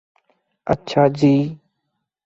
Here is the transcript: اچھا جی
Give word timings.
اچھا 0.67 1.03
جی 1.17 1.33